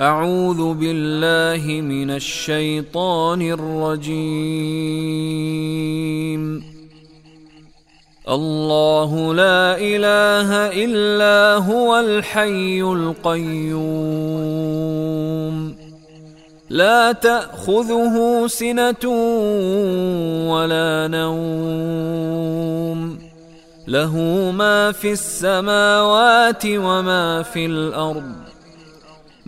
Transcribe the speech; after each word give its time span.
أعوذ 0.00 0.74
بالله 0.74 1.80
من 1.80 2.10
الشيطان 2.10 3.42
الرجيم. 3.42 4.20
الله 8.28 9.34
لا 9.34 9.76
إله 9.76 10.52
إلا 10.84 11.56
هو 11.56 12.00
الحي 12.00 12.82
القيوم. 12.82 13.84
لا 16.70 17.12
تأخذه 17.12 18.46
سنة 18.46 19.04
ولا 20.52 21.08
نوم. 21.08 23.18
له 23.88 24.16
ما 24.54 24.92
في 24.92 25.12
السماوات 25.12 26.66
وما 26.66 27.42
في 27.42 27.66
الأرض. 27.66 28.49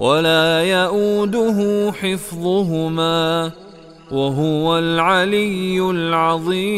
ولا 0.00 0.64
يؤوده 0.64 1.92
حفظهما 1.92 3.50
وهو 4.10 4.78
العلي 4.78 5.80
العظيم. 5.80 6.70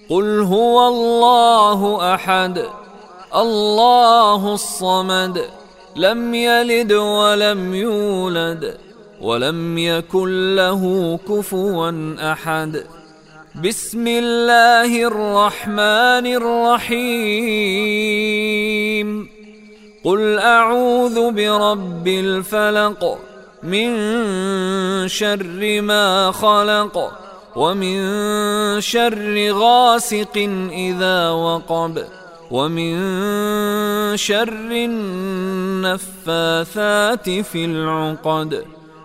قل 0.10 0.40
هو 0.40 0.88
الله 0.88 2.14
أحد 2.14 2.66
الله 3.36 4.54
الصمد 4.54 5.46
لم 5.96 6.34
يلد 6.34 6.94
ولم 6.94 7.76
يولد. 7.76 8.85
ولم 9.22 9.78
يكن 9.78 10.56
له 10.56 11.20
كفوا 11.30 11.92
أحد. 12.32 12.84
بسم 13.64 14.08
الله 14.08 15.08
الرحمن 15.08 16.26
الرحيم. 16.40 17.36
قل 20.04 20.40
أعوذ 20.40 21.32
برب 21.32 22.08
الفلق 22.08 23.18
من 23.64 23.98
شر 25.08 25.82
ما 25.82 26.32
خلق 26.32 27.12
ومن 27.56 27.98
شر 28.82 29.52
غاسق 29.52 30.38
إذا 30.72 31.30
وقب 31.30 32.06
ومن 32.52 32.98
شر 34.18 34.72
النفاثات 35.86 37.30
في 37.30 37.66
العقد. 37.66 38.75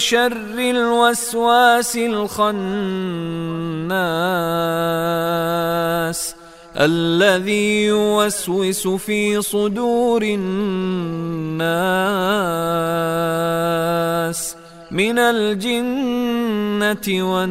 شر 0.00 0.58
الوسواس 0.58 1.96
الخناس 1.96 2.50
الذي 6.76 7.84
يوسوس 7.84 8.88
في 8.88 9.42
صدور 9.42 10.22
الناس 10.22 10.40
من 14.90 15.18
الجنة 15.18 17.06
والناس. 17.32 17.50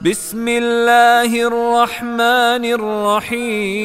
بسم 0.00 0.48
الله 0.48 1.46
الرحمن 1.46 2.64
الرحيم. 3.24 3.84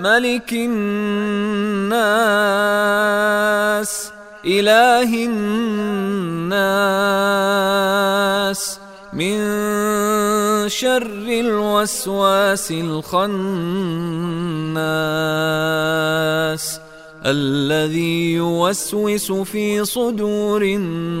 ملك 0.00 0.52
الناس 0.52 1.92
إله 4.44 5.10
الناس. 5.26 6.60
من 9.12 9.38
شر 10.68 11.26
الوسواس 11.28 12.70
الخناس 12.70 13.20
الذي 17.26 18.32
يوسوس 18.32 19.32
في 19.32 19.84
صدور 19.84 20.62
الناس. 20.62 21.20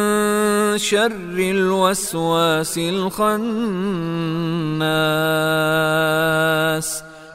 شر 0.81 1.37
الوسواس 1.37 2.77
الخناس 2.77 3.31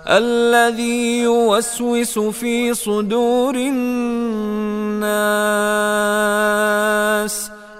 الذي 0.08 1.18
يوسوس 1.22 2.18
في 2.18 2.74
صدور 2.74 3.54
الناس 3.54 3.76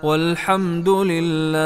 والحمد 0.04 0.90
لله 0.90 1.62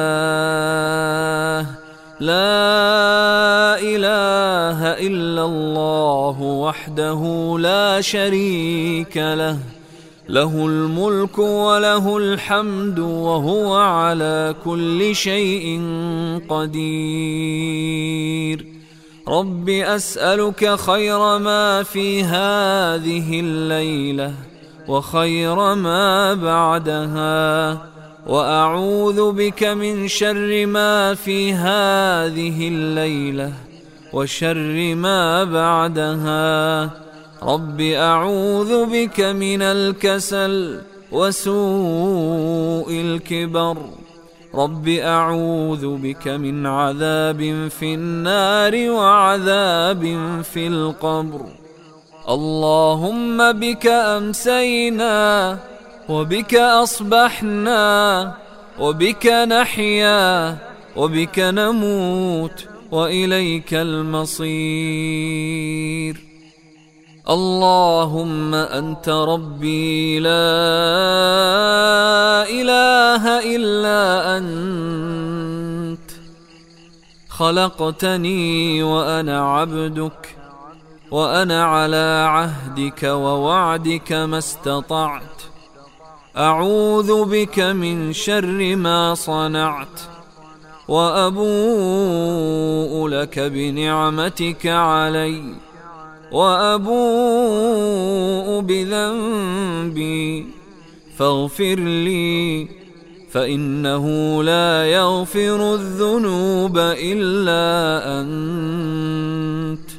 لا 2.20 3.80
إله 3.80 4.80
إلا 5.08 5.46
الله 5.46 6.42
وحده 6.42 7.56
لا 7.60 8.02
شريك 8.02 9.18
له. 9.18 9.58
له 10.30 10.66
الملك 10.66 11.38
وله 11.38 12.18
الحمد 12.18 13.00
وهو 13.00 13.76
على 13.76 14.56
كل 14.66 15.16
شيء 15.16 15.82
قدير. 16.50 17.96
رب 19.28 19.70
أسألك 19.70 20.76
خير 20.76 21.38
ما 21.38 21.84
في 21.84 22.24
هذه 22.24 23.40
الليلة 23.40 24.34
وخير 24.88 25.76
ما 25.76 26.34
بعدها. 26.34 27.95
وأعوذ 28.26 29.32
بك 29.32 29.64
من 29.64 30.08
شر 30.08 30.66
ما 30.66 31.14
في 31.14 31.54
هذه 31.54 32.68
الليلة 32.68 33.52
وشر 34.14 34.96
ما 34.96 35.44
بعدها. 35.44 36.90
رب 37.44 37.82
أعوذ 37.82 38.86
بك 38.86 39.20
من 39.22 39.62
الكسل 39.62 40.82
وسوء 41.12 42.92
الكبر. 42.92 43.78
رب 44.56 44.88
أعوذ 44.88 45.98
بك 45.98 46.28
من 46.28 46.66
عذاب 46.66 47.68
في 47.80 47.94
النار 47.94 48.90
وعذاب 48.90 50.04
في 50.54 50.68
القبر. 50.68 51.42
اللهم 52.30 53.52
بك 53.52 53.88
أمسينا 53.88 55.58
وبك 56.10 56.56
أصبحنا 56.56 58.34
وبك 58.80 59.28
نحيا 59.28 60.58
وبك 60.96 61.40
نموت 61.40 62.66
وإليك 62.92 63.74
المصير. 63.74 64.46
اللهم 67.30 68.56
أنت 68.56 69.10
ربي 69.10 70.20
لا 70.20 70.30
إله 72.50 73.56
إلا 73.56 74.38
أنت. 74.38 76.12
خلقتني 77.30 78.84
وأنا 78.84 79.52
عبدك 79.52 80.36
وأنا 81.12 81.66
على 81.66 82.26
عهدك 82.30 83.04
ووعدك 83.04 84.12
ما 84.12 84.38
استطعت. 84.38 85.55
أعوذ 86.38 87.26
بك 87.26 87.60
من 87.60 88.14
شر 88.14 88.76
ما 88.76 89.16
صنعت 89.16 90.00
وأبوء 90.88 91.48
لك 93.08 93.40
بنعمتك 93.40 94.68
علي 94.68 95.56
وأبوء 96.32 96.92
بذنبي 98.62 100.48
فاغفر 101.18 101.76
لي 101.80 102.68
فإنه 103.32 104.44
لا 104.44 104.86
يغفر 104.86 105.74
الذنوب 105.74 106.78
إلا 106.78 107.66
أنت. 108.22 109.95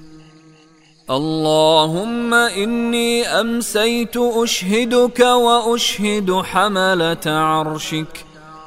اللهم 1.11 2.35
إني 2.35 3.27
أمسيت 3.29 4.17
أشهدك 4.17 5.21
وأشهد 5.21 6.33
حملة 6.33 7.27
عرشك 7.27 8.25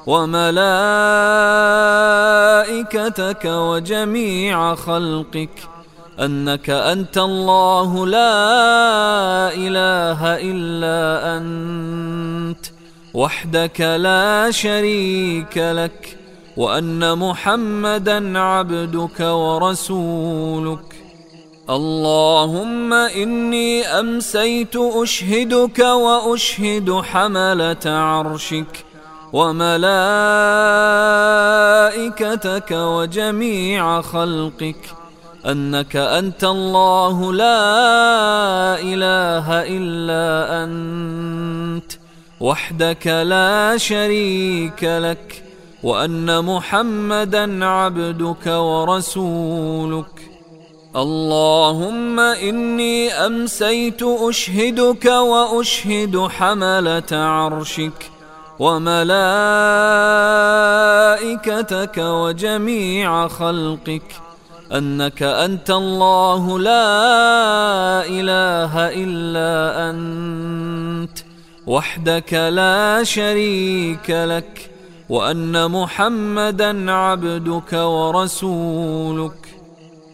وملائكتك 0.08 0.56
وجميع 3.46 4.76
خلقك 4.76 5.50
أنك 6.20 6.70
أنت 6.70 7.18
الله 7.18 8.08
لا 8.08 9.54
إله 9.54 10.38
إلا 10.40 11.38
أنت 11.38 12.66
وحدك 13.14 13.82
لا 13.82 14.52
شريك 14.52 15.58
لك 15.58 16.18
وأن 16.58 17.18
محمدا 17.18 18.40
عبدك 18.40 19.20
ورسولك. 19.20 20.99
اللهم 21.70 22.94
إني 22.94 23.86
أمسيت 23.86 24.76
أشهدك 24.76 25.80
وأشهد 25.80 26.92
حملة 26.92 27.86
عرشك 27.86 28.86
وملائكتك 29.34 29.82
وجميع 32.72 34.02
خلقك 34.02 34.96
أنك 35.46 35.96
أنت 35.96 36.44
الله 36.44 37.34
لا 37.34 38.80
إله 38.82 39.46
إلا 39.78 40.64
أنت 40.64 41.92
وحدك 42.40 43.08
لا 43.08 43.78
شريك 43.78 44.84
لك 44.84 45.44
وأن 45.84 46.46
محمدا 46.46 47.66
عبدك 47.66 48.48
ورسولك 48.48 50.39
اللهم 50.96 52.20
إني 52.20 53.12
أمسيت 53.12 54.04
أشهدك 54.04 55.06
وأشهد 55.06 56.18
حملة 56.18 57.12
عرشك 57.12 58.12
وملائكتك 58.60 59.08
وجميع 61.98 63.28
خلقك 63.28 64.02
أنك 64.72 65.24
أنت 65.24 65.70
الله 65.70 66.60
لا 66.60 68.06
إله 68.06 68.90
إلا 68.90 69.90
أنت 69.90 71.20
وحدك 71.68 72.34
لا 72.34 73.04
شريك 73.04 74.10
لك 74.10 74.70
وأن 75.10 75.72
محمدا 75.72 76.92
عبدك 76.92 77.74
ورسولك. 77.74 79.39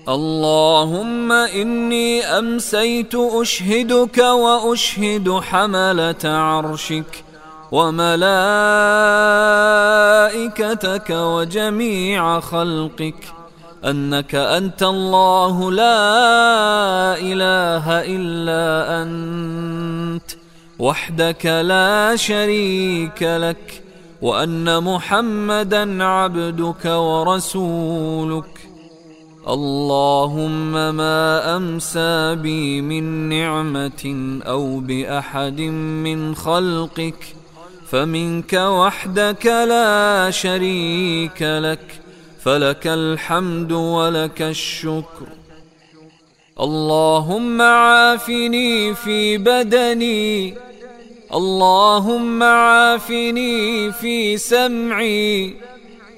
اللهم 0.09 1.31
إني 1.31 2.25
أمسيت 2.25 3.15
أشهدك 3.15 4.17
وأشهد 4.17 5.39
حملة 5.39 6.15
عرشك 6.23 7.23
وملائكتك 7.71 8.19
وجميع 11.09 12.39
خلقك 12.39 13.33
أنك 13.85 14.35
أنت 14.35 14.83
الله 14.83 15.71
لا 15.71 17.17
إله 17.17 17.85
إلا 18.05 19.01
أنت 19.01 20.31
وحدك 20.79 21.45
لا 21.45 22.15
شريك 22.15 23.23
لك 23.23 23.83
وأن 24.21 24.83
محمدا 24.83 26.03
عبدك 26.03 26.85
ورسولك. 26.85 28.74
اللهم 29.47 30.71
ما 30.95 31.57
أمسى 31.57 32.35
بي 32.35 32.81
من 32.81 33.29
نعمة 33.29 34.03
أو 34.47 34.79
بأحد 34.79 35.61
من 35.61 36.35
خلقك 36.35 37.35
فمنك 37.87 38.53
وحدك 38.53 39.45
لا 39.45 40.31
شريك 40.31 41.41
لك 41.41 42.01
فلك 42.41 42.87
الحمد 42.87 43.71
ولك 43.71 44.41
الشكر. 44.41 45.27
اللهم 46.59 47.61
عافني 47.61 48.95
في 48.95 49.37
بدني 49.37 50.53
اللهم 51.33 52.43
عافني 52.43 53.91
في 53.91 54.37
سمعي. 54.37 55.55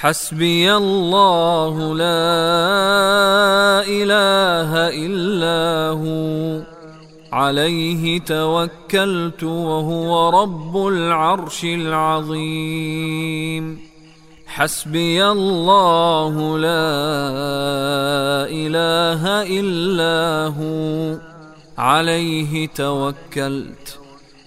حسبي 0.00 0.76
الله 0.76 1.94
لا 1.94 2.04
إله 3.88 4.88
إلا 4.88 5.90
هو. 5.90 6.62
عليه 7.32 8.20
توكلت 8.20 9.42
وهو 9.42 10.42
رب 10.42 10.86
العرش 10.86 11.64
العظيم. 11.64 12.86
حسبي 14.46 15.24
الله 15.26 16.58
لا 16.58 16.96
إله 18.48 19.42
إلا 19.60 20.46
هو. 20.60 21.18
عليه 21.78 22.66
توكلت 22.66 23.98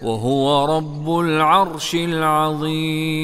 وهو 0.02 0.78
رب 0.78 1.20
العرش 1.20 1.96
العظيم. 1.96 3.20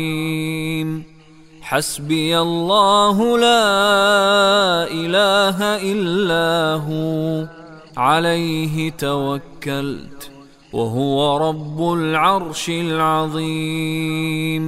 حسبي 1.66 2.40
الله 2.40 3.38
لا 3.38 4.86
إله 4.86 5.58
إلا 5.92 6.78
هو 6.78 7.48
عليه 7.98 8.92
توكلت 8.92 10.32
وهو 10.74 11.38
رب 11.50 11.94
العرش 11.94 12.70
العظيم. 12.70 14.64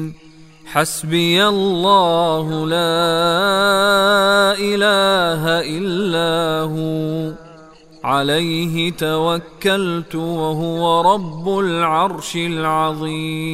حسبي 0.66 1.48
الله 1.48 2.66
لا 2.66 2.98
إله 4.58 5.44
إلا 5.78 6.62
هو 6.66 7.32
عليه 8.04 8.92
توكلت 8.92 10.16
وهو 10.16 11.02
رب 11.14 11.60
العرش 11.60 12.36
العظيم. 12.36 13.48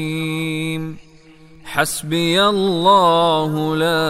حسبي 1.65 2.43
الله 2.43 3.75
لا 3.75 4.03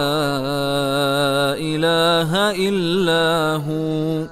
إله 1.58 2.50
إلا 2.68 3.56
هو. 3.68 4.26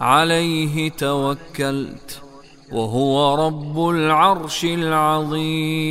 عليه 0.00 0.90
توكلت 0.90 2.22
وهو 2.72 3.46
رب 3.46 3.88
العرش 3.88 4.64
العظيم. 4.64 5.88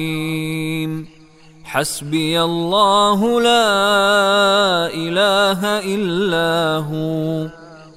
حسبي 1.64 2.42
الله 2.42 3.42
لا 3.42 4.88
إله 4.94 5.80
إلا 5.96 6.78
هو. 6.78 7.48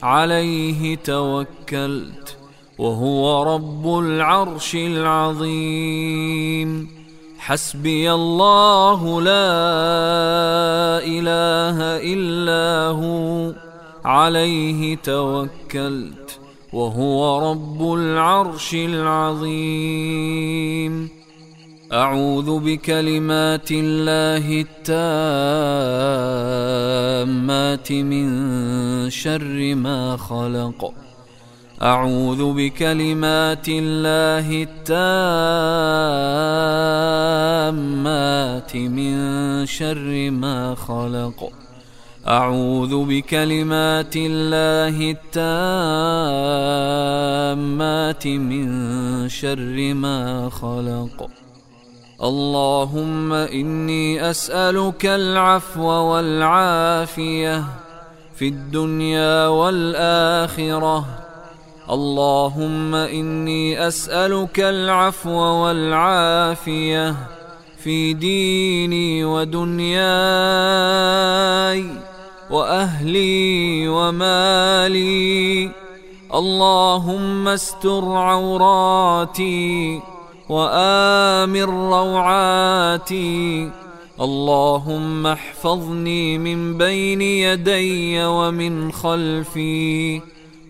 عليه 0.03 0.97
توكلت 0.97 2.37
وهو 2.79 3.55
رب 3.55 3.99
العرش 3.99 4.75
العظيم. 4.75 6.21
حسبي 7.41 8.13
الله 8.13 9.23
لا 9.23 9.49
إله 11.17 11.79
إلا 12.13 12.93
هو 13.01 13.53
عليه 14.05 14.97
توكلت 14.97 16.39
وهو 16.73 17.51
رب 17.51 17.95
العرش 17.95 18.75
العظيم. 18.75 20.01
أعوذ 21.93 22.59
بكلمات 22.61 23.71
الله 23.71 24.65
التامات 27.21 27.93
من 27.93 28.27
شر 29.11 29.75
ما 29.75 30.17
خلق. 30.17 30.93
أعوذ 31.83 32.53
بكلمات 32.53 33.69
الله 33.69 34.67
التامات 34.69 34.91
من 38.75 39.67
شر 39.67 40.31
ما 40.31 40.75
خلق. 40.75 41.53
أعوذ 42.29 43.05
بكلمات 43.05 44.15
الله 44.17 45.17
التامات 47.51 48.27
من 48.27 49.29
شر 49.29 49.95
ما 49.95 50.51
خلق. 50.51 51.31
اللهم 52.23 53.33
إني 53.33 54.31
أسألك 54.31 55.07
العفو 55.07 55.83
والعافية 55.83 57.65
في 58.35 58.49
الدنيا 58.49 59.47
والآخرة. 59.47 61.05
اللهم 61.91 62.95
إني 62.95 63.89
أسألك 63.89 64.61
العفو 64.61 65.31
والعافية 65.31 67.15
في 67.85 68.13
ديني 68.13 69.25
ودنياي 69.25 70.01
وأهلي 72.51 73.89
ومالي. 73.89 75.71
اللهم 76.35 77.49
استر 77.49 78.05
عوراتي 78.05 80.01
وآمن 80.49 81.63
روعاتي. 81.63 83.71
اللهم 84.21 85.27
احفظني 85.27 86.39
من 86.39 86.79
بين 86.79 87.23
يدي 87.23 88.25
ومن 88.25 88.93
خلفي 88.93 90.21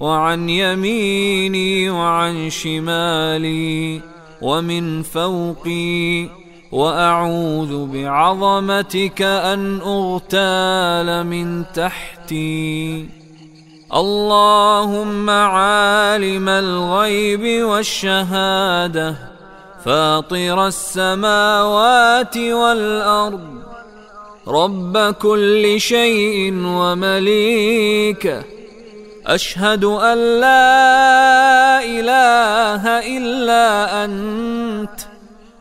وعن 0.00 0.50
يميني 0.50 1.90
وعن 1.90 2.50
شمالي 2.50 4.00
ومن 4.42 5.02
فوقي. 5.02 6.39
وأعوذ 6.72 7.86
بعظمتك 7.86 9.22
أن 9.22 9.80
أغتال 9.80 11.26
من 11.26 11.64
تحتي. 11.74 13.08
اللهم 13.94 15.30
عالم 15.30 16.48
الغيب 16.48 17.64
والشهادة 17.64 19.14
فاطر 19.84 20.66
السماوات 20.66 22.36
والأرض. 22.36 23.48
رب 24.48 24.98
كل 24.98 25.80
شيء 25.80 26.52
ومليكه 26.64 28.42
أشهد 29.26 29.84
أن 29.84 30.40
لا 30.40 31.84
إله 31.84 32.82
إلا 33.16 34.04
أنت. 34.04 35.09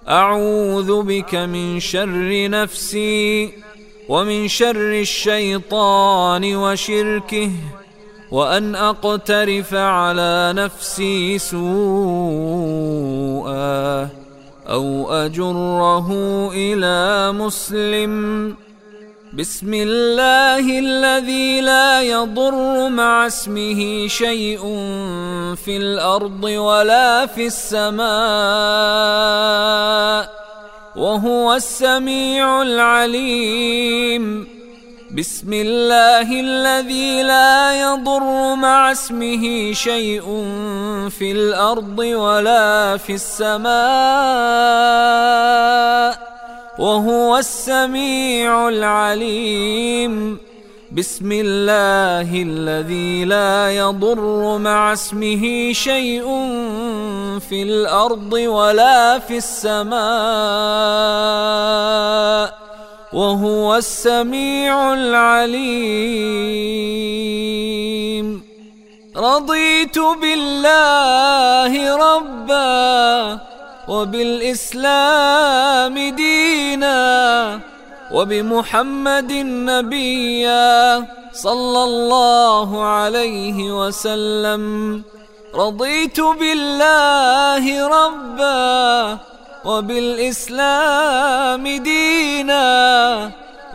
أعوذ 0.09 1.01
بك 1.03 1.35
من 1.35 1.79
شر 1.79 2.49
نفسي 2.49 3.53
ومن 4.09 4.47
شر 4.47 4.91
الشيطان 5.01 6.55
وشركه 6.55 7.51
وأن 8.31 8.75
أقترف 8.75 9.73
على 9.73 10.53
نفسي 10.55 11.37
سوءا 11.37 11.69
أو 14.69 15.11
أجره 15.11 16.09
إلى 16.53 17.31
مسلم 17.31 18.55
بسم 19.33 19.73
الله 19.73 20.79
الذي 20.79 21.61
لا 21.61 22.01
يضر 22.01 22.89
مع 22.89 23.27
اسمه 23.27 24.07
شيء 24.07 24.61
في 25.55 25.77
الأرض 25.77 26.43
ولا 26.43 27.25
في 27.25 27.45
السماء 27.45 28.09
وهو 30.95 31.53
السميع 31.53 32.61
العليم. 32.61 34.47
بسم 35.17 35.53
الله 35.53 36.39
الذي 36.39 37.23
لا 37.23 37.81
يضر 37.81 38.55
مع 38.55 38.91
اسمه 38.91 39.73
شيء 39.73 40.25
في 41.09 41.31
الأرض 41.31 41.99
ولا 41.99 42.97
في 42.97 43.13
السماء 43.13 43.69
وهو 46.79 47.37
السميع 47.37 48.67
العليم. 48.69 50.37
بسم 50.91 51.31
الله 51.31 52.41
الذي 52.41 53.25
لا 53.25 53.71
يضر 53.71 54.57
مع 54.57 54.93
اسمه 54.93 55.73
شيء 55.73 56.23
في 57.39 57.63
الأرض 57.63 58.33
ولا 58.33 59.19
في 59.19 59.37
السماء. 59.37 59.99
وهو 63.13 63.75
السميع 63.75 64.93
العليم. 64.93 66.39
رضيت 69.17 69.99
بالله 69.99 71.95
ربا 71.95 73.48
وبالإسلام 73.89 75.35
دينا 76.15 77.01
وبمحمد 78.13 79.31
نبيا 79.71 81.05
صلى 81.33 81.81
الله 81.83 82.69
عليه 82.85 83.57
وسلم. 83.79 84.63
رضيت 85.55 86.19
بالله 86.21 87.87
ربا 87.87 89.17
وبالإسلام 89.65 91.63
دينا 91.67 92.69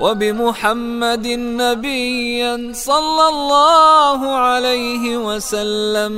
وبمحمد 0.00 1.26
نبيا 1.62 2.72
صلى 2.74 3.24
الله 3.28 4.20
عليه 4.46 5.16
وسلم. 5.16 6.14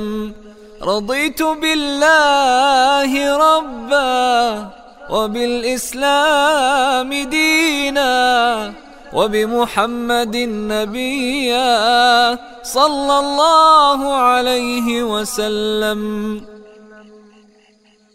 رضيت 0.83 1.43
بالله 1.43 3.37
ربا 3.37 4.67
وبالإسلام 5.09 7.13
دينا 7.23 8.73
وبمحمد 9.13 10.37
نبيا 10.71 12.39
صلى 12.63 13.19
الله 13.19 14.13
عليه 14.13 15.03
وسلم. 15.03 16.01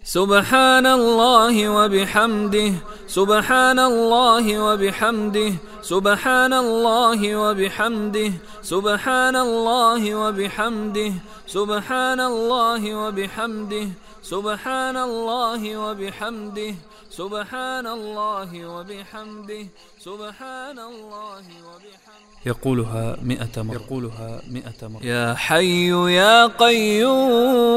سبحان 0.05 0.87
الله 0.87 1.69
وبحمده 1.69 2.73
سبحان 3.09 3.79
الله 3.79 4.59
وبحمده 4.59 5.53
سبحان 5.83 6.53
الله 6.53 7.37
وبحمده 7.37 8.33
سبحان 8.63 9.37
الله 9.37 10.15
وبحمده 10.15 11.13
سبحان 11.47 12.21
الله 12.21 12.83
وبحمده 12.95 13.89
سبحان 14.23 14.97
الله 14.97 15.77
وبحمده 15.77 16.75
سبحان 17.11 17.87
الله 17.87 18.51
وبحمده 18.67 19.65
سبحان 19.99 20.79
الله 20.79 21.45
وبحمده. 21.69 22.47
يقولها 22.47 23.17
مئة 23.23 23.63
مرة. 23.63 23.75
يقولها 23.75 24.43
مئة 24.51 24.89
مرة. 24.89 25.03
يا 25.03 25.35
حي 25.35 25.91
يا 26.15 26.47
قيوم 26.47 27.71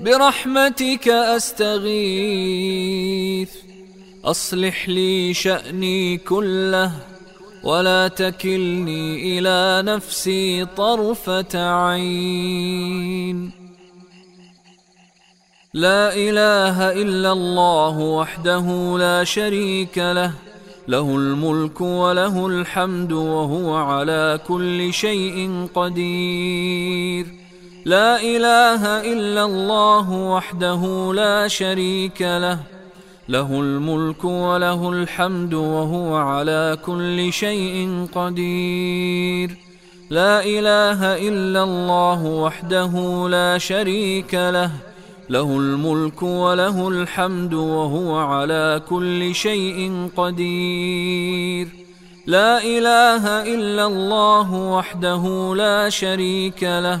برحمتك 0.00 1.08
أستغيث. 1.08 2.50
أصلح 4.24 4.88
لي 4.88 5.34
شأني 5.34 6.16
كله 6.18 6.92
ولا 7.62 8.08
تكلني 8.08 9.38
إلى 9.38 9.82
نفسي 9.92 10.64
طرفة 10.64 11.70
عين. 11.84 13.50
لا 15.74 16.14
إله 16.14 16.92
إلا 16.92 17.32
الله 17.32 17.98
وحده 17.98 18.96
لا 18.98 19.24
شريك 19.24 19.98
له 19.98 20.32
له 20.88 21.16
الملك 21.16 21.80
وله 21.80 22.46
الحمد 22.46 23.12
وهو 23.12 23.74
على 23.74 24.40
كل 24.48 24.92
شيء 24.92 25.68
قدير. 25.74 27.26
لا 27.84 28.20
إله 28.20 29.12
إلا 29.12 29.44
الله 29.44 30.10
وحده 30.10 31.12
لا 31.14 31.48
شريك 31.48 32.22
له 32.22 32.79
له 33.30 33.60
الملك 33.60 34.24
وله 34.24 34.90
الحمد 34.92 35.54
وهو 35.54 36.16
على 36.16 36.78
كل 36.86 37.32
شيء 37.32 38.06
قدير. 38.14 39.56
لا 40.10 40.44
إله 40.44 41.28
إلا 41.28 41.62
الله 41.64 42.24
وحده 42.24 43.26
لا 43.28 43.58
شريك 43.58 44.34
له. 44.34 44.70
له 45.30 45.42
الملك 45.42 46.22
وله 46.22 46.88
الحمد 46.88 47.54
وهو 47.54 48.18
على 48.18 48.82
كل 48.90 49.34
شيء 49.34 50.08
قدير. 50.16 51.68
لا 52.26 52.58
إله 52.58 53.54
إلا 53.54 53.86
الله 53.86 54.54
وحده 54.54 55.54
لا 55.56 55.88
شريك 55.88 56.62
له. 56.62 57.00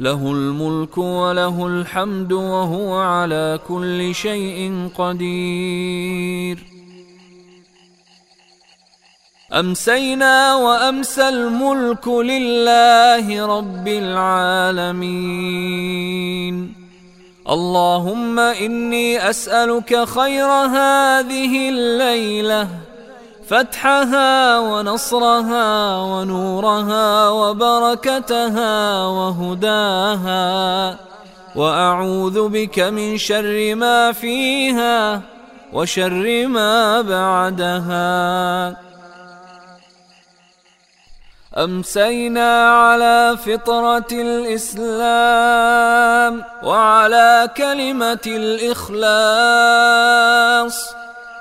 له 0.00 0.32
الملك 0.32 0.98
وله 0.98 1.66
الحمد 1.66 2.32
وهو 2.32 2.94
على 2.94 3.58
كل 3.68 4.14
شيء 4.14 4.88
قدير. 4.98 6.58
أمسينا 9.52 10.54
وامسى 10.56 11.28
الملك 11.28 12.08
لله 12.08 13.46
رب 13.46 13.88
العالمين. 13.88 15.28
اللهم 17.48 18.38
إني 18.38 19.30
أسألك 19.30 20.04
خير 20.04 20.46
هذه 20.46 21.68
الليلة 21.68 22.87
فتحها 23.48 24.58
ونصرها 24.58 25.96
ونورها 25.96 27.28
وبركتها 27.28 29.06
وهداها. 29.06 30.96
وأعوذ 31.56 32.48
بك 32.48 32.78
من 32.80 33.18
شر 33.18 33.74
ما 33.74 34.12
فيها 34.12 35.20
وشر 35.72 36.46
ما 36.46 37.00
بعدها. 37.00 38.76
أمسينا 41.56 42.70
على 42.70 43.36
فطرة 43.46 44.06
الإسلام 44.12 45.52
وعلى 46.62 47.50
كلمة 47.56 48.26
الإخلاص. 48.26 49.38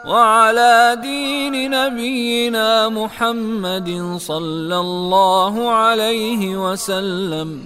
وعلى 0.07 0.97
دين 1.01 1.71
نبينا 1.71 2.89
محمد 2.89 4.17
صلى 4.17 4.79
الله 4.79 5.69
عليه 5.69 6.71
وسلم 6.71 7.61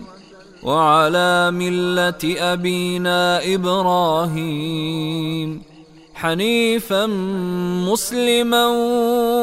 وعلى 0.63 1.51
ملة 1.51 2.35
أبينا 2.53 3.53
إبراهيم 3.53 5.61
حنيفا 6.13 7.05
مسلما 7.89 8.67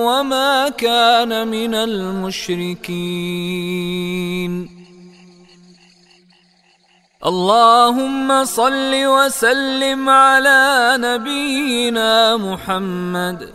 وما 0.08 0.68
كان 0.68 1.48
من 1.48 1.74
المشركين. 1.74 2.78
اللهم 7.26 8.44
صل 8.44 8.94
وسلم 8.94 10.09
على 10.09 10.94
نبينا 11.00 12.37
محمد. 12.37 13.48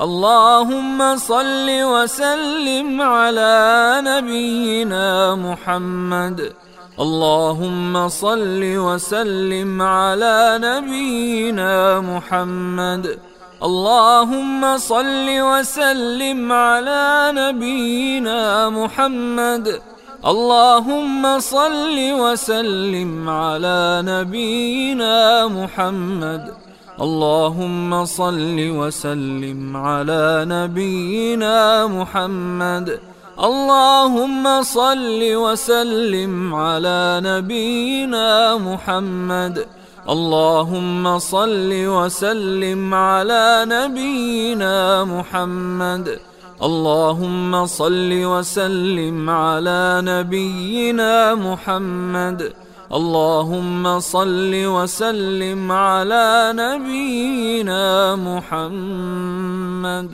اللهم 0.00 1.16
صل 1.16 1.66
وسلم 1.68 3.02
على 3.02 4.00
نبينا 4.04 5.34
محمد. 5.34 6.52
اللهم 7.00 8.08
صل 8.08 8.62
وسلم 8.62 9.82
على 9.82 10.58
نبينا 10.62 12.00
محمد. 12.00 13.18
اللهم 13.62 14.78
صل 14.78 15.26
وسلم 15.28 16.52
على 16.52 17.32
نبينا 17.34 18.70
محمد. 18.70 19.97
اللهم 20.24 21.38
صل 21.38 21.96
وسلم 21.96 23.30
على 23.30 24.02
نبينا 24.04 25.46
محمد. 25.46 26.54
اللهم 27.00 28.04
صل 28.04 28.56
وسلم 28.58 29.76
على 29.76 30.44
نبينا 30.48 31.86
محمد. 31.86 33.00
اللهم 33.38 34.62
صل 34.62 35.20
وسلم 35.22 36.54
على 36.54 37.20
نبينا 37.22 38.56
محمد. 38.58 39.66
اللهم 40.08 41.18
صل 41.18 41.70
وسلم 41.72 42.94
على 42.94 43.64
نبينا 43.68 45.04
محمد. 45.04 46.18
اللهم 46.62 47.66
صل 47.66 48.10
وسلم 48.12 49.30
على 49.30 50.00
نبينا 50.04 51.34
محمد. 51.34 52.52
اللهم 52.92 54.00
صل 54.00 54.50
وسلم 54.54 55.72
على 55.72 56.52
نبينا 56.56 58.16
محمد. 58.16 60.10